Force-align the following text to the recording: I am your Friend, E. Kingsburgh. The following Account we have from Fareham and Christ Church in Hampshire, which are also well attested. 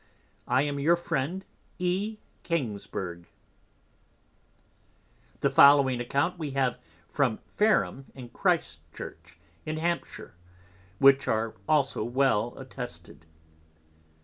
I 0.47 0.63
am 0.63 0.79
your 0.79 0.95
Friend, 0.95 1.45
E. 1.77 2.17
Kingsburgh. 2.43 3.27
The 5.41 5.51
following 5.51 6.01
Account 6.01 6.39
we 6.39 6.49
have 6.57 6.79
from 7.07 7.37
Fareham 7.45 8.07
and 8.15 8.33
Christ 8.33 8.79
Church 8.91 9.37
in 9.63 9.77
Hampshire, 9.77 10.33
which 10.97 11.27
are 11.27 11.53
also 11.69 12.03
well 12.03 12.57
attested. 12.57 13.27